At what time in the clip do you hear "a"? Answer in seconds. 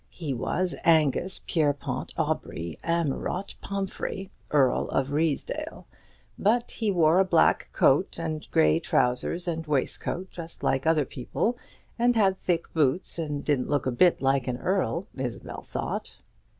7.19-7.23, 13.85-13.91